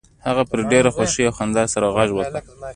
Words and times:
هغه 0.27 0.43
په 0.49 0.55
ډیره 0.71 0.89
خوښۍ 0.95 1.23
او 1.27 1.33
خندا 1.37 1.63
سره 1.73 1.87
غږ 1.95 2.09
وکړ 2.15 2.41